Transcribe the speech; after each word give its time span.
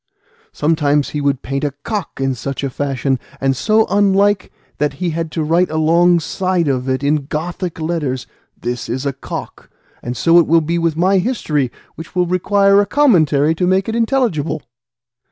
Sometimes 0.51 1.09
he 1.09 1.21
would 1.21 1.43
paint 1.43 1.63
a 1.63 1.75
cock 1.83 2.19
in 2.19 2.33
such 2.33 2.63
a 2.63 2.71
fashion, 2.71 3.19
and 3.39 3.55
so 3.55 3.85
unlike, 3.87 4.51
that 4.79 4.93
he 4.93 5.11
had 5.11 5.29
to 5.33 5.43
write 5.43 5.69
alongside 5.69 6.67
of 6.67 6.89
it 6.89 7.03
in 7.03 7.27
Gothic 7.27 7.79
letters, 7.79 8.25
'This 8.59 8.89
is 8.89 9.05
a 9.05 9.13
cock;' 9.13 9.69
and 10.01 10.17
so 10.17 10.39
it 10.39 10.47
will 10.47 10.59
be 10.61 10.79
with 10.79 10.97
my 10.97 11.19
history, 11.19 11.71
which 11.93 12.15
will 12.15 12.25
require 12.25 12.81
a 12.81 12.87
commentary 12.87 13.53
to 13.53 13.67
make 13.67 13.87
it 13.87 13.95
intelligible." 13.95 14.63